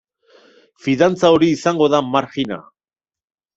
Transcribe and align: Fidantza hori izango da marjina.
Fidantza 0.85 1.31
hori 1.35 1.51
izango 1.57 1.91
da 1.97 2.01
marjina. 2.17 2.61